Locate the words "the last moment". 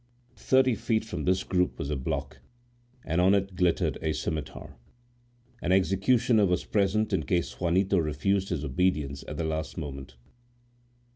9.37-10.15